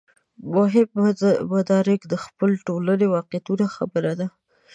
مهم 0.55 0.89
مدرک 1.53 2.01
د 2.07 2.13
خپلې 2.23 2.55
ټولنې 2.67 3.05
واقعیتونو 3.15 3.65
خبره 3.75 4.11
ده. 4.19 4.27